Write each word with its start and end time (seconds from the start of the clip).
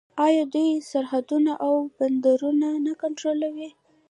آیا 0.25 0.43
دوی 0.53 0.71
سرحدونه 0.91 1.53
او 1.65 1.75
بندرونه 1.97 2.69
نه 2.85 2.93
کنټرولوي؟ 3.01 3.69